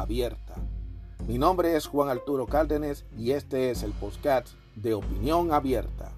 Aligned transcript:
abierta. 0.00 0.54
Mi 1.26 1.38
nombre 1.38 1.76
es 1.76 1.86
Juan 1.86 2.08
Arturo 2.08 2.46
Cárdenas 2.46 3.04
y 3.16 3.30
este 3.30 3.70
es 3.70 3.82
el 3.82 3.92
podcast 3.92 4.48
de 4.74 4.94
Opinión 4.94 5.52
Abierta. 5.52 6.12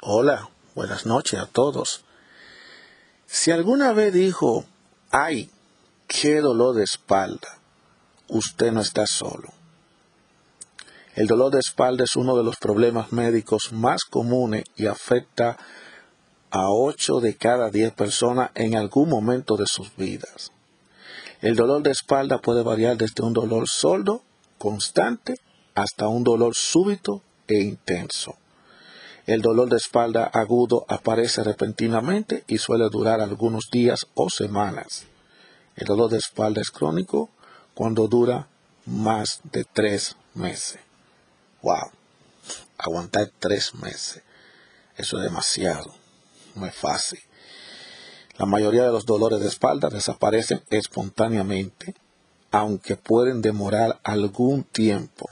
Hola, 0.00 0.48
buenas 0.74 1.06
noches 1.06 1.40
a 1.40 1.46
todos. 1.46 2.04
Si 3.26 3.50
alguna 3.50 3.92
vez 3.92 4.12
dijo, 4.12 4.64
ay, 5.10 5.50
qué 6.06 6.40
dolor 6.40 6.74
de 6.74 6.84
espalda, 6.84 7.58
usted 8.28 8.70
no 8.70 8.80
está 8.80 9.06
solo. 9.06 9.63
El 11.14 11.28
dolor 11.28 11.52
de 11.52 11.60
espalda 11.60 12.02
es 12.02 12.16
uno 12.16 12.36
de 12.36 12.42
los 12.42 12.56
problemas 12.56 13.12
médicos 13.12 13.72
más 13.72 14.02
comunes 14.04 14.64
y 14.74 14.86
afecta 14.86 15.56
a 16.50 16.70
8 16.70 17.20
de 17.20 17.36
cada 17.36 17.70
10 17.70 17.92
personas 17.92 18.50
en 18.56 18.74
algún 18.74 19.10
momento 19.10 19.56
de 19.56 19.66
sus 19.66 19.94
vidas. 19.94 20.50
El 21.40 21.54
dolor 21.54 21.84
de 21.84 21.92
espalda 21.92 22.38
puede 22.38 22.64
variar 22.64 22.96
desde 22.96 23.22
un 23.22 23.32
dolor 23.32 23.68
sordo, 23.68 24.22
constante, 24.58 25.36
hasta 25.76 26.08
un 26.08 26.24
dolor 26.24 26.54
súbito 26.56 27.22
e 27.46 27.60
intenso. 27.60 28.34
El 29.26 29.40
dolor 29.40 29.68
de 29.68 29.76
espalda 29.76 30.24
agudo 30.24 30.84
aparece 30.88 31.44
repentinamente 31.44 32.42
y 32.48 32.58
suele 32.58 32.88
durar 32.90 33.20
algunos 33.20 33.68
días 33.70 34.00
o 34.14 34.30
semanas. 34.30 35.06
El 35.76 35.86
dolor 35.86 36.10
de 36.10 36.18
espalda 36.18 36.60
es 36.60 36.70
crónico 36.70 37.30
cuando 37.72 38.08
dura 38.08 38.48
más 38.84 39.40
de 39.44 39.64
tres 39.64 40.16
meses. 40.34 40.80
¡Wow! 41.64 41.90
Aguantar 42.76 43.30
tres 43.38 43.74
meses. 43.74 44.22
Eso 44.98 45.16
es 45.16 45.24
demasiado. 45.24 45.94
No 46.54 46.66
es 46.66 46.74
fácil. 46.74 47.18
La 48.36 48.44
mayoría 48.44 48.82
de 48.82 48.92
los 48.92 49.06
dolores 49.06 49.40
de 49.40 49.48
espalda 49.48 49.88
desaparecen 49.88 50.62
espontáneamente, 50.68 51.94
aunque 52.50 52.96
pueden 52.96 53.40
demorar 53.40 53.98
algún 54.04 54.64
tiempo. 54.64 55.26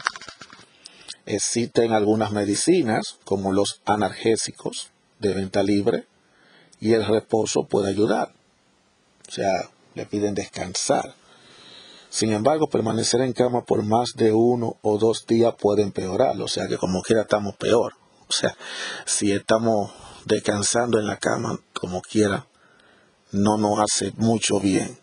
Existen 1.27 1.93
algunas 1.93 2.33
medicinas, 2.33 3.19
como 3.25 3.53
los 3.53 3.83
analgésicos 3.85 4.91
de 5.19 5.35
venta 5.35 5.63
libre, 5.63 6.07
y 6.81 6.95
el 6.95 7.05
reposo 7.05 7.65
puede 7.65 7.91
ayudar. 7.91 8.33
O 9.29 9.31
sea, 9.31 9.69
le 9.95 10.07
piden 10.07 10.35
descansar. 10.35 11.15
Sin 12.13 12.31
embargo, 12.35 12.67
permanecer 12.67 13.23
en 13.23 13.33
cama 13.33 13.65
por 13.65 13.83
más 13.83 14.13
de 14.15 14.35
uno 14.35 14.77
o 14.83 14.99
dos 14.99 15.25
días 15.27 15.55
puede 15.59 15.83
empeorar, 15.83 16.39
o 16.43 16.47
sea 16.47 16.69
que 16.69 16.77
como 16.77 17.01
quiera 17.01 17.23
estamos 17.23 17.57
peor. 17.57 17.95
O 18.29 18.33
sea, 18.33 18.55
si 19.07 19.33
estamos 19.33 19.91
descansando 20.27 20.99
en 20.99 21.07
la 21.07 21.17
cama, 21.17 21.59
como 21.73 22.03
quiera, 22.03 22.47
no 23.31 23.57
nos 23.57 23.79
hace 23.81 24.13
mucho 24.19 24.61
bien. 24.61 24.99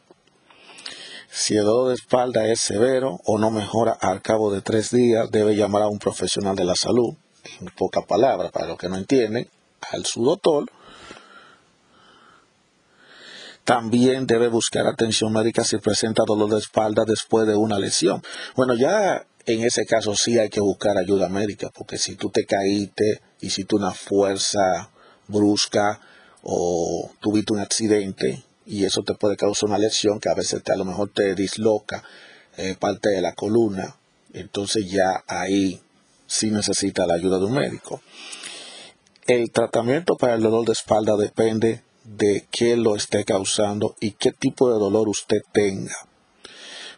Si 1.32 1.56
el 1.56 1.64
dolor 1.64 1.88
de 1.88 1.96
espalda 1.96 2.46
es 2.46 2.60
severo 2.60 3.20
o 3.26 3.40
no 3.40 3.50
mejora 3.50 3.98
al 4.00 4.22
cabo 4.22 4.54
de 4.54 4.62
tres 4.62 4.92
días, 4.92 5.32
debe 5.32 5.56
llamar 5.56 5.82
a 5.82 5.88
un 5.88 5.98
profesional 5.98 6.56
de 6.56 6.66
la 6.66 6.76
salud. 6.76 7.16
En 7.60 7.70
pocas 7.76 8.06
palabras, 8.06 8.52
para 8.52 8.68
los 8.68 8.78
que 8.78 8.88
no 8.88 8.98
entienden, 8.98 9.50
al 9.92 10.06
su 10.06 10.24
doctor 10.24 10.72
también 13.64 14.26
debe 14.26 14.48
buscar 14.48 14.88
atención 14.88 15.32
médica 15.32 15.64
si 15.64 15.78
presenta 15.78 16.24
dolor 16.26 16.50
de 16.50 16.60
espalda 16.60 17.04
después 17.06 17.48
de 17.48 17.56
una 17.56 17.78
lesión. 17.78 18.22
Bueno, 18.56 18.76
ya 18.76 19.26
en 19.46 19.64
ese 19.64 19.86
caso 19.86 20.16
sí 20.16 20.38
hay 20.38 20.50
que 20.50 20.60
buscar 20.60 20.98
ayuda 20.98 21.30
médica, 21.30 21.70
porque 21.74 21.98
si 21.98 22.16
tú 22.16 22.30
te 22.30 22.46
caíste, 22.46 23.22
hiciste 23.42 23.76
una 23.76 23.92
fuerza 23.92 24.90
brusca 25.28 26.00
o 26.44 27.12
tuviste 27.20 27.54
un 27.54 27.60
accidente 27.60 28.44
y 28.66 28.86
eso 28.86 29.02
te 29.04 29.16
puede 29.16 29.36
causar 29.36 29.70
una 29.70 29.80
lesión 29.80 30.20
que 30.20 30.30
a 30.30 30.36
veces 30.36 30.64
te, 30.64 30.72
a 30.72 30.76
lo 30.76 30.86
mejor 30.86 31.12
te 31.14 31.34
disloca 31.36 32.04
eh, 32.58 32.76
parte 32.80 33.10
de 33.10 33.22
la 33.22 33.34
columna, 33.34 33.96
entonces 34.34 34.90
ya 34.90 35.24
ahí 35.28 35.82
sí 36.28 36.52
necesita 36.52 37.08
la 37.08 37.16
ayuda 37.16 37.40
de 37.40 37.46
un 37.46 37.54
médico. 37.54 38.02
El 39.26 39.52
tratamiento 39.52 40.16
para 40.16 40.36
el 40.36 40.42
dolor 40.42 40.66
de 40.66 40.74
espalda 40.74 41.16
depende 41.18 41.82
de 42.18 42.48
qué 42.52 42.76
lo 42.76 42.96
esté 42.96 43.24
causando 43.24 43.96
y 44.00 44.12
qué 44.12 44.32
tipo 44.32 44.72
de 44.72 44.80
dolor 44.80 45.08
usted 45.08 45.42
tenga. 45.52 45.96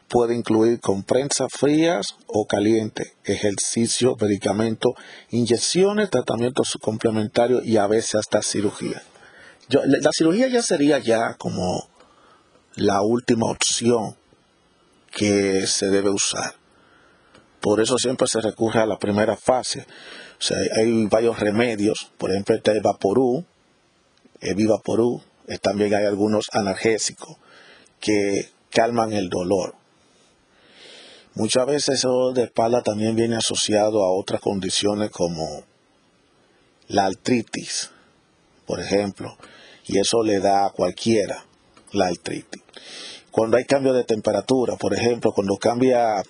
Puede 0.08 0.36
incluir 0.36 0.80
compresas 0.80 1.48
frías 1.52 2.16
o 2.28 2.46
calientes, 2.46 3.14
ejercicio, 3.24 4.16
medicamentos, 4.20 4.94
inyecciones, 5.30 6.10
tratamientos 6.10 6.78
complementarios 6.82 7.66
y 7.66 7.78
a 7.78 7.88
veces 7.88 8.16
hasta 8.16 8.42
cirugía. 8.42 9.02
la, 9.70 10.12
cirugía 10.12 10.48
ya 10.48 10.62
sería 10.62 11.00
ya 11.00 11.36
como 11.36 11.90
la 12.76 13.02
última 13.02 13.50
opción 13.50 14.16
que 15.12 15.66
se 15.68 15.88
debe 15.88 16.10
usar. 16.10 16.56
Por 17.60 17.80
eso 17.82 17.98
siempre 17.98 18.28
se 18.28 18.42
recurre 18.42 18.82
a 18.82 18.86
la 18.86 18.98
primera 18.98 19.38
fase. 19.38 19.86
O 20.40 20.44
sea, 20.44 20.58
hay 20.76 21.06
varios 21.06 21.40
remedios, 21.40 22.12
por 22.18 22.32
ejemplo, 22.32 22.56
está 22.56 22.72
el 22.72 22.82
Vaporú, 22.82 23.46
eh, 24.42 24.54
Viva 24.56 24.80
Porú, 24.80 25.22
eh, 25.48 25.58
también 25.60 25.94
hay 25.94 26.06
algunos 26.06 26.46
analgésicos 26.52 27.38
que 28.00 28.50
calman 28.72 29.14
el 29.14 29.30
dolor. 29.30 29.76
Muchas 31.36 31.66
veces 31.66 32.04
el 32.04 32.10
dolor 32.10 32.34
de 32.34 32.44
espalda 32.44 32.82
también 32.82 33.16
viene 33.16 33.36
asociado 33.36 34.04
a 34.04 34.12
otras 34.12 34.42
condiciones 34.42 35.12
como 35.12 35.64
la 36.88 37.06
artritis, 37.06 37.92
por 38.66 38.82
ejemplo, 38.82 39.38
y 39.86 40.00
eso 40.00 40.24
le 40.24 40.40
da 40.40 40.66
a 40.66 40.72
cualquiera 40.72 41.46
la 41.94 42.08
artritis. 42.08 42.62
Cuando 43.30 43.58
hay 43.58 43.64
cambio 43.64 43.94
de 43.94 44.04
temperatura, 44.04 44.76
por 44.76 44.94
ejemplo, 44.94 45.32
cuando 45.32 45.56
cambia 45.56 46.22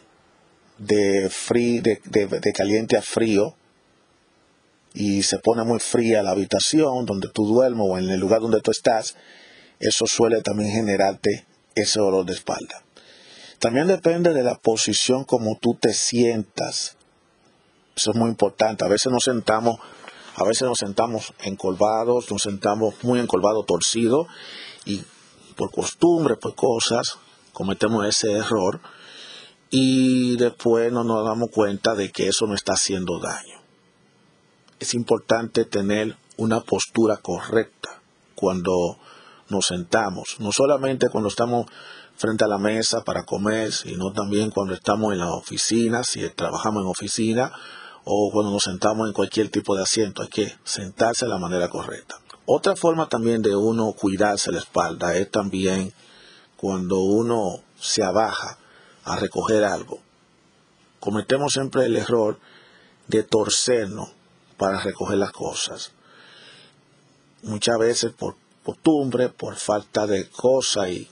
de 0.77 1.29
caliente 2.53 2.97
a 2.97 3.01
frío, 3.01 3.55
y 4.93 5.23
se 5.23 5.39
pone 5.39 5.63
muy 5.63 5.79
fría 5.79 6.23
la 6.23 6.31
habitación 6.31 7.05
donde 7.05 7.29
tú 7.29 7.45
duermes 7.45 7.87
o 7.89 7.97
en 7.97 8.09
el 8.09 8.19
lugar 8.19 8.41
donde 8.41 8.61
tú 8.61 8.71
estás, 8.71 9.15
eso 9.79 10.05
suele 10.05 10.41
también 10.41 10.71
generarte 10.71 11.45
ese 11.75 11.99
dolor 11.99 12.25
de 12.25 12.33
espalda. 12.33 12.83
También 13.59 13.87
depende 13.87 14.33
de 14.33 14.43
la 14.43 14.55
posición 14.55 15.23
como 15.23 15.57
tú 15.57 15.77
te 15.79 15.93
sientas. 15.93 16.97
Eso 17.95 18.11
es 18.11 18.17
muy 18.17 18.29
importante. 18.29 18.83
A 18.83 18.87
veces 18.87 19.11
nos 19.11 19.23
sentamos, 19.23 19.77
a 20.35 20.43
veces 20.43 20.63
nos 20.63 20.77
sentamos 20.77 21.33
encolvados, 21.43 22.29
nos 22.31 22.41
sentamos 22.41 22.95
muy 23.03 23.19
encolvados, 23.19 23.65
torcidos 23.65 24.27
y 24.85 25.03
por 25.55 25.71
costumbre, 25.71 26.35
por 26.35 26.55
cosas, 26.55 27.17
cometemos 27.53 28.05
ese 28.05 28.31
error 28.31 28.81
y 29.69 30.37
después 30.37 30.91
no 30.91 31.03
nos 31.03 31.25
damos 31.25 31.49
cuenta 31.51 31.93
de 31.95 32.11
que 32.11 32.27
eso 32.27 32.47
no 32.47 32.55
está 32.55 32.73
haciendo 32.73 33.19
daño 33.19 33.60
es 34.81 34.95
importante 34.95 35.63
tener 35.63 36.17
una 36.37 36.61
postura 36.61 37.17
correcta 37.17 38.01
cuando 38.33 38.97
nos 39.47 39.67
sentamos, 39.67 40.37
no 40.39 40.51
solamente 40.51 41.09
cuando 41.09 41.29
estamos 41.29 41.67
frente 42.15 42.45
a 42.45 42.47
la 42.47 42.57
mesa 42.57 43.03
para 43.03 43.23
comer, 43.23 43.71
sino 43.71 44.11
también 44.11 44.49
cuando 44.49 44.73
estamos 44.73 45.13
en 45.13 45.19
la 45.19 45.31
oficina, 45.31 46.03
si 46.03 46.27
trabajamos 46.29 46.81
en 46.81 46.89
oficina, 46.89 47.51
o 48.05 48.31
cuando 48.33 48.51
nos 48.51 48.63
sentamos 48.63 49.07
en 49.07 49.13
cualquier 49.13 49.49
tipo 49.49 49.75
de 49.75 49.83
asiento, 49.83 50.23
hay 50.23 50.29
que 50.29 50.55
sentarse 50.63 51.25
de 51.25 51.31
la 51.31 51.37
manera 51.37 51.69
correcta. 51.69 52.15
Otra 52.47 52.75
forma 52.75 53.07
también 53.07 53.43
de 53.43 53.55
uno 53.55 53.93
cuidarse 53.93 54.51
la 54.51 54.59
espalda 54.59 55.15
es 55.15 55.29
también 55.29 55.93
cuando 56.57 57.01
uno 57.01 57.61
se 57.79 58.03
abaja 58.03 58.57
a 59.03 59.15
recoger 59.17 59.63
algo. 59.63 59.99
Cometemos 60.99 61.53
siempre 61.53 61.85
el 61.85 61.97
error 61.97 62.39
de 63.07 63.21
torcernos 63.21 64.09
para 64.61 64.79
recoger 64.79 65.17
las 65.17 65.31
cosas. 65.31 65.91
Muchas 67.41 67.79
veces 67.79 68.13
por 68.13 68.35
costumbre, 68.63 69.29
por 69.29 69.55
falta 69.55 70.05
de 70.05 70.29
cosas 70.29 70.91
y 70.91 71.09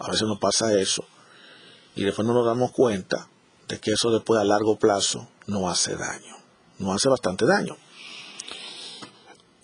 a 0.00 0.10
veces 0.10 0.26
nos 0.26 0.40
pasa 0.40 0.76
eso. 0.76 1.04
Y 1.94 2.02
después 2.02 2.26
no 2.26 2.34
nos 2.34 2.44
damos 2.44 2.72
cuenta 2.72 3.28
de 3.68 3.78
que 3.78 3.92
eso 3.92 4.10
después 4.10 4.40
a 4.40 4.44
largo 4.44 4.80
plazo 4.80 5.28
no 5.46 5.70
hace 5.70 5.94
daño. 5.94 6.38
No 6.80 6.92
hace 6.92 7.08
bastante 7.08 7.46
daño. 7.46 7.76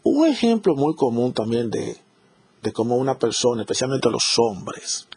Un 0.05 0.29
ejemplo 0.29 0.77
muy 0.77 0.95
común 0.95 1.33
también 1.33 1.71
de, 1.71 2.01
de 2.63 2.73
cómo 2.73 2.95
una 2.95 3.19
persona, 3.19 3.63
especialmente 3.63 4.11
los 4.11 4.33
hombres, 4.39 5.09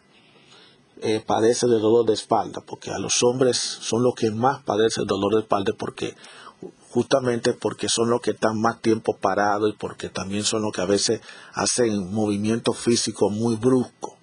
eh, 1.02 1.22
padece 1.24 1.68
de 1.68 1.78
dolor 1.78 2.04
de 2.04 2.14
espalda, 2.14 2.62
porque 2.66 2.90
a 2.90 2.98
los 2.98 3.22
hombres 3.22 3.56
son 3.58 4.02
los 4.02 4.16
que 4.16 4.32
más 4.32 4.64
padecen 4.64 5.06
dolor 5.06 5.34
de 5.36 5.42
espalda 5.42 5.72
porque 5.78 6.16
justamente 6.90 7.52
porque 7.52 7.88
son 7.88 8.10
los 8.10 8.20
que 8.20 8.30
están 8.30 8.60
más 8.60 8.80
tiempo 8.80 9.16
parados 9.16 9.70
y 9.70 9.76
porque 9.76 10.08
también 10.08 10.44
son 10.44 10.62
los 10.62 10.72
que 10.72 10.80
a 10.80 10.86
veces 10.86 11.20
hacen 11.52 12.12
movimientos 12.12 12.78
físicos 12.78 13.32
muy 13.32 13.56
bruscos. 13.56 14.14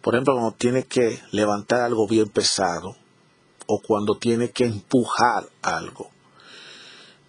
Por 0.00 0.14
ejemplo, 0.14 0.34
cuando 0.34 0.52
tiene 0.52 0.84
que 0.84 1.20
levantar 1.30 1.80
algo 1.80 2.06
bien 2.08 2.28
pesado 2.28 2.96
o 3.66 3.80
cuando 3.86 4.16
tiene 4.16 4.50
que 4.50 4.64
empujar 4.64 5.48
algo, 5.62 6.10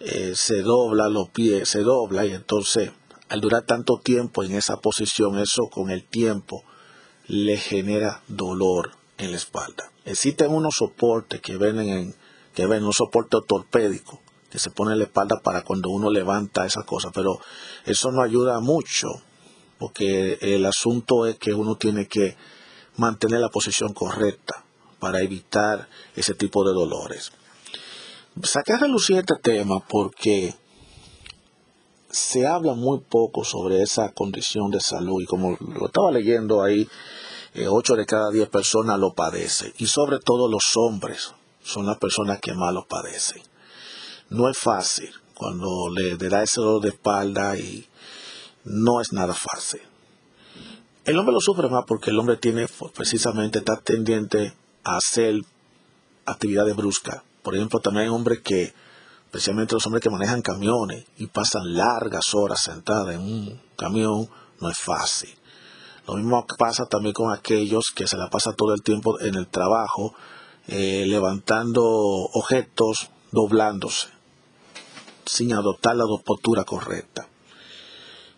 eh, 0.00 0.32
se 0.34 0.62
dobla 0.62 1.08
los 1.08 1.30
pies, 1.30 1.68
se 1.68 1.80
dobla 1.80 2.26
y 2.26 2.32
entonces 2.32 2.90
al 3.28 3.40
durar 3.40 3.64
tanto 3.64 3.98
tiempo 4.02 4.44
en 4.44 4.54
esa 4.54 4.76
posición, 4.76 5.38
eso 5.38 5.68
con 5.70 5.90
el 5.90 6.04
tiempo 6.04 6.62
le 7.26 7.56
genera 7.56 8.22
dolor 8.28 8.92
en 9.18 9.30
la 9.30 9.36
espalda. 9.36 9.90
Existen 10.04 10.52
unos 10.52 10.74
soportes 10.76 11.40
que 11.40 11.56
ven 11.56 11.80
en 11.80 12.14
que 12.54 12.66
ven 12.66 12.84
un 12.84 12.92
soporte 12.92 13.36
ortopédico 13.36 14.20
que 14.54 14.60
se 14.60 14.70
pone 14.70 14.94
la 14.94 15.02
espalda 15.02 15.40
para 15.42 15.64
cuando 15.64 15.90
uno 15.90 16.12
levanta 16.12 16.64
esa 16.64 16.84
cosa, 16.84 17.10
pero 17.12 17.40
eso 17.86 18.12
no 18.12 18.22
ayuda 18.22 18.60
mucho 18.60 19.08
porque 19.80 20.38
el 20.40 20.64
asunto 20.64 21.26
es 21.26 21.38
que 21.40 21.52
uno 21.52 21.74
tiene 21.74 22.06
que 22.06 22.36
mantener 22.96 23.40
la 23.40 23.48
posición 23.48 23.92
correcta 23.92 24.64
para 25.00 25.22
evitar 25.22 25.88
ese 26.14 26.34
tipo 26.34 26.62
de 26.62 26.72
dolores. 26.72 27.32
Saqué 28.44 28.74
a 28.74 28.78
relucir 28.78 29.16
este 29.16 29.34
tema 29.42 29.80
porque 29.88 30.54
se 32.08 32.46
habla 32.46 32.74
muy 32.74 33.00
poco 33.00 33.42
sobre 33.42 33.82
esa 33.82 34.12
condición 34.12 34.70
de 34.70 34.78
salud 34.78 35.20
y 35.20 35.26
como 35.26 35.58
lo 35.58 35.86
estaba 35.86 36.12
leyendo 36.12 36.62
ahí, 36.62 36.88
8 37.56 37.94
eh, 37.94 37.96
de 37.96 38.06
cada 38.06 38.30
10 38.30 38.48
personas 38.50 39.00
lo 39.00 39.14
padecen 39.14 39.72
y 39.78 39.88
sobre 39.88 40.20
todo 40.20 40.48
los 40.48 40.76
hombres 40.76 41.34
son 41.64 41.86
las 41.86 41.98
personas 41.98 42.38
que 42.38 42.54
más 42.54 42.72
lo 42.72 42.86
padecen. 42.86 43.42
No 44.34 44.48
es 44.48 44.58
fácil 44.58 45.10
cuando 45.32 45.88
le, 45.94 46.16
da 46.16 46.42
ese 46.42 46.60
dolor 46.60 46.82
de 46.82 46.88
espalda 46.88 47.56
y 47.56 47.86
no 48.64 49.00
es 49.00 49.12
nada 49.12 49.32
fácil. 49.32 49.80
El 51.04 51.16
hombre 51.20 51.34
lo 51.34 51.40
sufre 51.40 51.68
más 51.68 51.84
porque 51.86 52.10
el 52.10 52.18
hombre 52.18 52.36
tiene 52.36 52.66
pues, 52.66 52.90
precisamente 52.90 53.60
está 53.60 53.76
tendiente 53.76 54.52
a 54.82 54.96
hacer 54.96 55.36
actividades 56.26 56.74
bruscas. 56.74 57.22
Por 57.44 57.54
ejemplo, 57.54 57.78
también 57.78 58.06
hay 58.06 58.08
hombres 58.08 58.40
que 58.40 58.74
especialmente 59.26 59.74
los 59.74 59.86
hombres 59.86 60.02
que 60.02 60.10
manejan 60.10 60.42
camiones 60.42 61.04
y 61.16 61.28
pasan 61.28 61.72
largas 61.72 62.34
horas 62.34 62.60
sentados 62.60 63.12
en 63.12 63.20
un 63.20 63.60
camión, 63.76 64.28
no 64.60 64.68
es 64.68 64.78
fácil. 64.78 65.32
Lo 66.08 66.14
mismo 66.14 66.44
pasa 66.58 66.86
también 66.86 67.14
con 67.14 67.32
aquellos 67.32 67.92
que 67.94 68.08
se 68.08 68.16
la 68.16 68.28
pasan 68.30 68.56
todo 68.56 68.74
el 68.74 68.82
tiempo 68.82 69.20
en 69.20 69.36
el 69.36 69.46
trabajo, 69.46 70.12
eh, 70.66 71.04
levantando 71.06 71.84
objetos, 71.84 73.10
doblándose, 73.30 74.13
sin 75.26 75.52
adoptar 75.52 75.96
la 75.96 76.04
postura 76.24 76.64
correcta. 76.64 77.28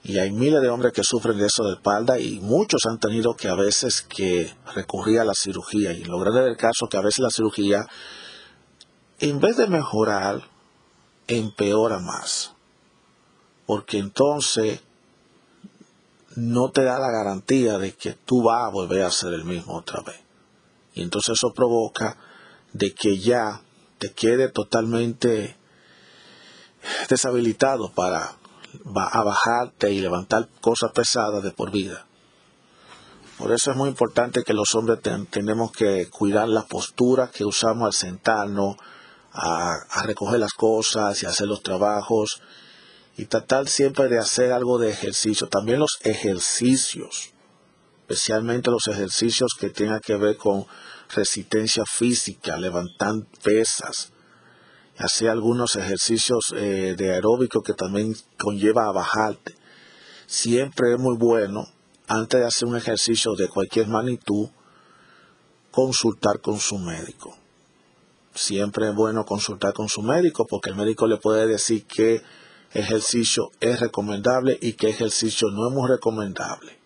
Y 0.03 0.19
hay 0.19 0.31
miles 0.31 0.63
de 0.63 0.69
hombres 0.69 0.93
que 0.93 1.03
sufren 1.03 1.37
de 1.37 1.47
eso 1.47 1.65
de 1.65 1.75
espalda 1.75 2.19
y 2.21 2.39
muchos 2.39 2.87
han 2.87 3.01
tenido 3.01 3.35
que 3.35 3.49
a 3.49 3.57
veces 3.57 4.03
que 4.03 4.55
recurrir 4.75 5.19
a 5.19 5.25
la 5.25 5.33
cirugía. 5.35 5.93
Y 5.93 6.05
lo 6.05 6.21
grande 6.21 6.43
del 6.43 6.57
caso 6.57 6.87
que 6.89 6.97
a 6.97 7.03
veces 7.03 7.19
la 7.19 7.31
cirugía, 7.31 7.85
en 9.19 9.41
vez 9.41 9.57
de 9.57 9.67
mejorar, 9.67 10.49
empeora 11.27 11.99
más. 11.99 12.53
Porque 13.67 13.99
entonces 13.99 14.81
no 16.37 16.71
te 16.71 16.85
da 16.85 17.01
la 17.01 17.11
garantía 17.11 17.79
de 17.79 17.93
que 17.95 18.13
tú 18.13 18.45
vas 18.45 18.69
a 18.69 18.71
volver 18.71 19.03
a 19.03 19.11
ser 19.11 19.33
el 19.33 19.45
mismo 19.45 19.77
otra 19.77 20.03
vez. 20.07 20.21
Y 20.95 21.03
entonces 21.03 21.35
eso 21.37 21.53
provoca 21.53 22.17
de 22.73 22.95
que 22.95 23.19
ya 23.19 23.63
te 23.99 24.13
quede 24.13 24.51
totalmente 24.51 25.57
deshabilitado 27.09 27.93
para 27.93 28.37
a 28.95 29.23
bajarte 29.23 29.91
y 29.93 30.01
levantar 30.01 30.49
cosas 30.61 30.93
pesadas 30.93 31.43
de 31.43 31.51
por 31.51 31.71
vida. 31.71 32.07
Por 33.39 33.53
eso 33.53 33.71
es 33.71 33.77
muy 33.77 33.89
importante 33.89 34.43
que 34.45 34.55
los 34.55 34.75
hombres 34.75 35.01
tenemos 35.31 35.71
que 35.73 36.09
cuidar 36.09 36.49
la 36.49 36.63
postura 36.63 37.31
que 37.31 37.45
usamos 37.45 37.87
al 37.87 37.93
sentarnos, 37.93 38.77
a, 39.33 40.03
recoger 40.05 40.41
las 40.41 40.55
cosas 40.55 41.23
y 41.23 41.27
hacer 41.27 41.47
los 41.47 41.63
trabajos 41.63 42.41
y 43.19 43.27
tratar 43.27 43.69
siempre 43.69 44.09
de 44.09 44.19
hacer 44.19 44.53
algo 44.53 44.79
de 44.79 44.91
ejercicio. 44.91 45.49
También 45.49 45.79
los 45.79 45.99
ejercicios, 46.03 47.35
especialmente 48.01 48.71
los 48.71 48.87
ejercicios 48.89 49.53
que 49.59 49.69
tengan 49.69 50.01
que 50.01 50.17
ver 50.17 50.39
con 50.39 50.67
resistencia 51.15 51.85
física, 51.85 52.57
levantar 52.57 53.13
pesas, 53.43 54.13
hacer 54.99 55.29
algunos 55.29 55.77
ejercicios 55.77 56.53
eh, 56.55 56.95
de 56.97 57.13
aeróbico 57.13 57.63
que 57.63 57.73
también 57.75 58.15
conlleva 58.39 58.87
a 58.87 58.93
bajarte. 58.93 59.55
Siempre 60.27 60.93
es 60.93 60.99
muy 60.99 61.17
bueno, 61.17 61.67
antes 62.09 62.41
de 62.41 62.47
hacer 62.47 62.69
un 62.69 62.77
ejercicio 62.77 63.35
de 63.35 63.49
cualquier 63.49 63.89
magnitud, 63.89 64.49
consultar 65.71 66.41
con 66.41 66.59
su 66.59 66.79
médico 66.79 67.37
siempre 68.37 68.89
es 68.89 68.95
bueno 68.95 69.25
consultar 69.25 69.73
con 69.73 69.89
su 69.89 70.03
médico 70.03 70.47
porque 70.47 70.71
el 70.71 70.77
médico 70.77 71.07
le 71.07 71.17
puede 71.17 71.47
decir 71.47 71.87
qué 71.87 72.23
ejercicio 72.73 73.51
es 73.61 73.81
recomendable 73.81 74.59
y 74.61 74.75
qué 74.75 74.89
ejercicio 74.89 75.49
no 75.51 75.69
es 75.69 75.75
muy 75.75 75.89
recomendable. 75.89 76.79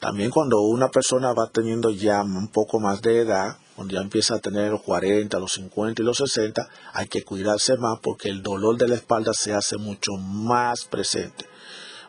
También 0.00 0.30
cuando 0.30 0.60
una 0.60 0.88
persona 0.88 1.32
va 1.32 1.50
teniendo 1.50 1.90
ya 1.90 2.22
un 2.22 2.48
poco 2.48 2.80
más 2.80 3.00
de 3.00 3.20
edad, 3.20 3.58
cuando 3.76 3.94
ya 3.94 4.00
empieza 4.00 4.36
a 4.36 4.38
tener 4.38 4.70
los 4.70 4.82
40, 4.82 5.38
los 5.38 5.52
50 5.52 6.00
y 6.00 6.04
los 6.04 6.16
60, 6.16 6.66
hay 6.94 7.08
que 7.08 7.22
cuidarse 7.22 7.76
más 7.76 8.00
porque 8.02 8.30
el 8.30 8.42
dolor 8.42 8.78
de 8.78 8.88
la 8.88 8.94
espalda 8.94 9.32
se 9.34 9.52
hace 9.52 9.76
mucho 9.76 10.12
más 10.18 10.86
presente. 10.86 11.44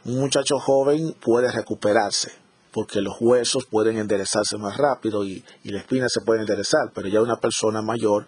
Un 0.05 0.17
muchacho 0.17 0.57
joven 0.59 1.13
puede 1.19 1.51
recuperarse, 1.51 2.31
porque 2.71 3.01
los 3.01 3.17
huesos 3.19 3.65
pueden 3.65 3.97
enderezarse 3.97 4.57
más 4.57 4.77
rápido 4.77 5.25
y, 5.25 5.43
la 5.65 5.79
espina 5.79 6.07
se 6.07 6.21
puede 6.21 6.39
enderezar, 6.39 6.91
pero 6.95 7.09
ya 7.09 7.21
una 7.21 7.41
persona 7.41 7.81
mayor 7.81 8.25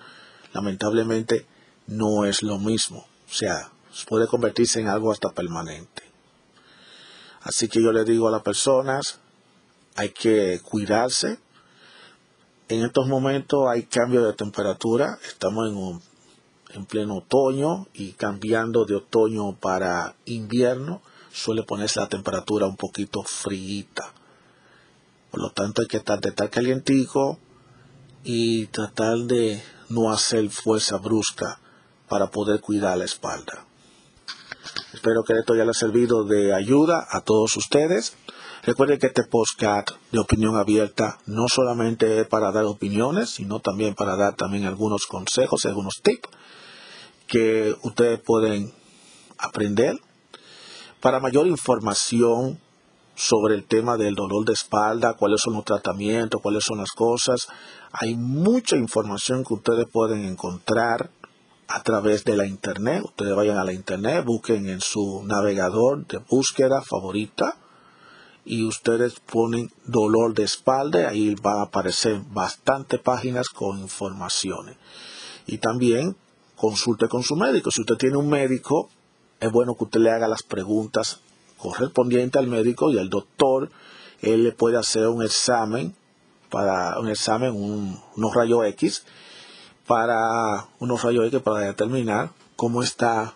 lamentablemente 0.54 1.48
no 1.88 2.26
es 2.26 2.44
lo 2.44 2.60
mismo, 2.60 3.00
o 3.00 3.34
sea, 3.34 3.72
puede 4.10 4.28
convertirse 4.28 4.82
en 4.82 4.90
algo 4.90 5.14
hasta 5.14 5.30
permanente. 5.30 6.04
Así 7.42 7.70
que 7.70 7.82
yo 7.82 7.94
le 7.94 8.04
digo 8.04 8.28
a 8.28 8.32
las 8.32 8.42
personas, 8.42 9.20
hay 9.96 10.10
que 10.10 10.60
cuidarse. 10.62 11.40
En 12.70 12.86
estos 12.86 13.08
momentos 13.08 13.68
hay 13.68 13.84
cambio 13.84 14.24
de 14.24 14.34
temperatura, 14.34 15.18
estamos 15.28 15.70
en, 15.70 16.02
en 16.76 16.86
pleno 16.86 17.18
otoño 17.18 17.88
y 17.94 18.12
cambiando 18.12 18.86
de 18.86 18.96
otoño 18.96 19.56
para 19.56 20.16
invierno 20.26 21.02
suele 21.32 21.64
ponerse 21.64 22.00
la 22.00 22.08
temperatura 22.08 22.68
un 22.68 22.76
poquito 22.76 23.24
fríita. 23.24 24.14
Por 25.32 25.42
lo 25.42 25.50
tanto 25.50 25.82
hay 25.82 25.88
que 25.88 25.98
estar 25.98 26.20
de 26.20 26.30
estar 26.30 26.50
calientico 26.52 27.40
y 28.24 28.68
tratar 28.68 29.18
de 29.20 29.64
no 29.90 30.12
hacer 30.12 30.48
fuerza 30.50 30.98
brusca 30.98 31.60
para 32.08 32.30
poder 32.30 32.62
cuidar 32.62 33.00
la 33.00 33.06
espalda. 33.06 33.66
Espero 34.94 35.24
que 35.24 35.34
esto 35.34 35.54
ya 35.56 35.64
le 35.64 35.72
haya 35.72 35.74
servido 35.74 36.24
de 36.24 36.54
ayuda 36.54 37.08
a 37.10 37.22
todos 37.22 37.58
ustedes. 37.58 38.16
Recuerden 38.70 39.00
que 39.00 39.08
este 39.08 39.24
podcast 39.24 39.90
de 40.12 40.20
opinión 40.20 40.56
abierta 40.56 41.18
no 41.26 41.48
solamente 41.48 42.22
es 42.22 42.28
para 42.28 42.52
dar 42.52 42.66
opiniones, 42.66 43.32
sino 43.32 43.60
también 43.60 43.96
para 43.96 44.16
dar 44.16 44.36
también 44.36 44.66
algunos 44.66 45.08
consejos, 45.08 45.66
algunos 45.66 46.02
tips 46.04 46.30
que 47.26 47.74
ustedes 47.82 48.20
pueden 48.20 48.72
aprender. 49.40 50.00
Para 51.02 51.20
mayor 51.20 51.48
información 51.48 52.60
sobre 53.16 53.56
el 53.56 53.64
tema 53.64 53.98
del 53.98 54.14
dolor 54.14 54.46
de 54.46 54.54
espalda, 54.54 55.16
cuáles 55.16 55.42
son 55.42 55.56
los 55.56 55.66
tratamientos, 55.66 56.40
cuáles 56.40 56.64
son 56.64 56.78
las 56.78 56.92
cosas. 56.92 57.48
Hay 57.92 58.16
mucha 58.18 58.76
información 58.76 59.44
que 59.46 59.56
ustedes 59.56 59.88
pueden 59.92 60.26
encontrar 60.26 61.10
a 61.68 61.82
través 61.82 62.24
de 62.24 62.38
la 62.38 62.46
internet. 62.46 63.02
Ustedes 63.04 63.36
vayan 63.36 63.58
a 63.58 63.66
la 63.66 63.74
internet, 63.74 64.24
busquen 64.24 64.70
en 64.70 64.80
su 64.80 65.24
navegador 65.26 66.06
de 66.06 66.20
búsqueda 66.20 66.84
favorita 66.84 67.58
y 68.46 68.66
ustedes 68.66 69.20
ponen 69.20 69.72
dolor 69.86 70.34
de 70.34 70.44
espalda, 70.44 71.10
ahí 71.10 71.36
van 71.36 71.60
a 71.60 71.64
aparecer 71.64 72.22
bastantes 72.32 73.00
páginas 73.00 73.50
con 73.50 73.80
informaciones. 73.80 74.78
Y 75.46 75.58
también 75.58 76.16
consulte 76.56 77.08
con 77.08 77.24
su 77.24 77.36
médico. 77.36 77.72
Si 77.72 77.82
usted 77.82 77.96
tiene 77.96 78.18
un 78.18 78.30
médico, 78.30 78.90
es 79.40 79.52
bueno 79.52 79.76
que 79.76 79.86
usted 79.86 80.00
le 80.00 80.12
haga 80.12 80.28
las 80.28 80.44
preguntas 80.44 81.22
correspondiente 81.58 82.40
al 82.40 82.48
médico 82.48 82.90
y 82.92 82.98
el 82.98 83.10
doctor, 83.10 83.70
él 84.22 84.44
le 84.44 84.52
puede 84.52 84.78
hacer 84.78 85.08
un 85.08 85.24
examen 85.24 85.96
para 86.50 87.00
un 87.00 87.10
examen, 87.10 87.52
unos 87.54 88.34
rayos 88.34 88.66
X, 88.66 89.04
para 89.86 90.68
unos 90.80 91.04
rayos 91.04 91.28
X 91.28 91.42
para 91.42 91.60
determinar 91.60 92.32
cómo 92.56 92.82
está 92.82 93.34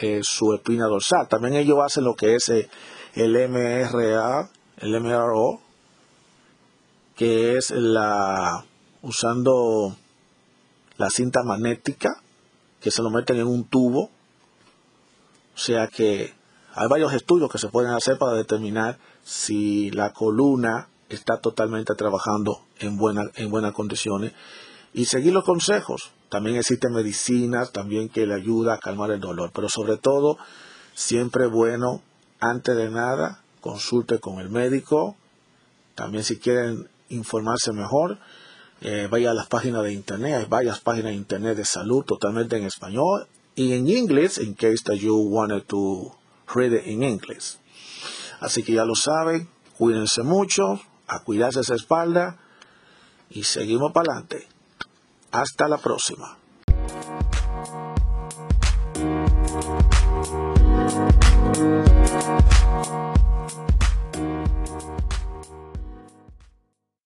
eh, 0.00 0.20
su 0.22 0.52
espina 0.54 0.86
dorsal. 0.86 1.28
También 1.28 1.54
ellos 1.54 1.78
hacen 1.84 2.04
lo 2.04 2.14
que 2.14 2.34
es 2.34 2.48
eh, 2.48 2.68
el 3.14 3.48
MRA, 3.48 4.50
el 4.78 5.00
MRO, 5.00 5.60
que 7.16 7.56
es 7.56 7.70
la 7.70 8.64
usando 9.02 9.96
la 10.96 11.10
cinta 11.10 11.42
magnética 11.42 12.20
que 12.80 12.90
se 12.90 13.02
lo 13.02 13.10
meten 13.10 13.38
en 13.38 13.46
un 13.46 13.64
tubo. 13.64 14.10
O 15.54 15.58
sea 15.58 15.86
que 15.86 16.34
hay 16.74 16.88
varios 16.88 17.12
estudios 17.12 17.50
que 17.50 17.58
se 17.58 17.68
pueden 17.68 17.92
hacer 17.92 18.18
para 18.18 18.32
determinar 18.32 18.98
si 19.22 19.90
la 19.90 20.12
columna 20.12 20.88
está 21.08 21.38
totalmente 21.38 21.94
trabajando 21.94 22.64
en, 22.80 22.96
buena, 22.96 23.22
en 23.36 23.50
buenas 23.50 23.72
condiciones 23.72 24.32
y 24.92 25.04
seguir 25.04 25.32
los 25.32 25.44
consejos. 25.44 26.10
También 26.28 26.56
existen 26.56 26.92
medicinas 26.92 27.70
también 27.70 28.08
que 28.08 28.26
le 28.26 28.34
ayuda 28.34 28.74
a 28.74 28.78
calmar 28.78 29.12
el 29.12 29.20
dolor, 29.20 29.52
pero 29.54 29.68
sobre 29.68 29.98
todo 29.98 30.36
siempre 30.94 31.46
bueno 31.46 32.02
antes 32.44 32.76
de 32.76 32.90
nada 32.90 33.40
consulte 33.60 34.18
con 34.18 34.38
el 34.38 34.50
médico. 34.50 35.16
También 35.94 36.24
si 36.24 36.38
quieren 36.38 36.88
informarse 37.08 37.72
mejor, 37.72 38.18
eh, 38.82 39.08
vaya 39.10 39.30
a 39.30 39.34
las 39.34 39.46
páginas 39.46 39.82
de 39.84 39.92
internet, 39.92 40.34
hay 40.34 40.46
varias 40.46 40.80
páginas 40.80 41.12
de 41.12 41.16
internet 41.16 41.56
de 41.56 41.64
salud 41.64 42.04
totalmente 42.04 42.56
en 42.56 42.64
español 42.64 43.26
y 43.54 43.72
en 43.72 43.88
inglés, 43.88 44.38
in 44.38 44.54
case 44.54 44.82
that 44.84 44.96
you 44.96 45.16
wanted 45.16 45.62
to 45.66 46.14
read 46.54 46.72
it 46.72 46.86
in 46.86 47.02
English. 47.02 47.56
Así 48.40 48.62
que 48.62 48.74
ya 48.74 48.84
lo 48.84 48.94
saben, 48.94 49.48
cuídense 49.78 50.22
mucho, 50.22 50.80
a 51.06 51.20
cuidarse 51.20 51.60
esa 51.60 51.74
espalda 51.74 52.38
y 53.30 53.44
seguimos 53.44 53.92
para 53.92 54.12
adelante. 54.12 54.46
Hasta 55.30 55.68
la 55.68 55.78
próxima. 55.78 56.36